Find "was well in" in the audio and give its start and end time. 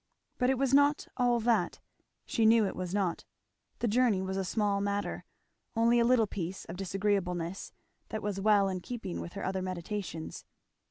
8.23-8.79